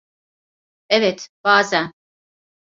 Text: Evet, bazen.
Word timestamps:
Evet, 0.89 1.29
bazen. 1.43 1.91